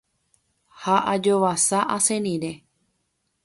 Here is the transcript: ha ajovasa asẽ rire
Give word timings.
ha 0.81 0.95
ajovasa 1.13 1.79
asẽ 1.95 2.17
rire 2.25 2.51